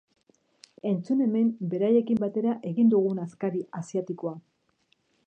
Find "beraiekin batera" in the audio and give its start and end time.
1.73-2.55